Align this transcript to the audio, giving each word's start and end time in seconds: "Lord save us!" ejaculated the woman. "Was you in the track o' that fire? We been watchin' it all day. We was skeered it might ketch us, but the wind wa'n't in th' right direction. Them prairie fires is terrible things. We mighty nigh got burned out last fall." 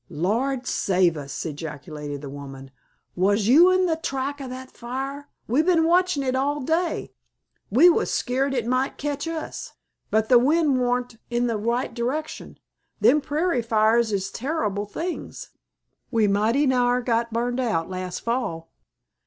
"Lord 0.09 0.65
save 0.65 1.15
us!" 1.15 1.45
ejaculated 1.45 2.21
the 2.21 2.29
woman. 2.31 2.71
"Was 3.15 3.47
you 3.47 3.69
in 3.69 3.85
the 3.85 3.97
track 3.97 4.41
o' 4.41 4.47
that 4.47 4.71
fire? 4.71 5.29
We 5.47 5.61
been 5.61 5.83
watchin' 5.83 6.23
it 6.23 6.33
all 6.35 6.59
day. 6.59 7.13
We 7.69 7.87
was 7.87 8.09
skeered 8.09 8.55
it 8.55 8.65
might 8.65 8.97
ketch 8.97 9.27
us, 9.27 9.73
but 10.09 10.27
the 10.27 10.39
wind 10.39 10.79
wa'n't 10.81 11.17
in 11.29 11.47
th' 11.47 11.55
right 11.59 11.93
direction. 11.93 12.57
Them 12.99 13.21
prairie 13.21 13.61
fires 13.61 14.11
is 14.11 14.31
terrible 14.31 14.87
things. 14.87 15.49
We 16.09 16.27
mighty 16.27 16.65
nigh 16.65 17.01
got 17.01 17.31
burned 17.31 17.59
out 17.59 17.87
last 17.87 18.21
fall." 18.21 18.71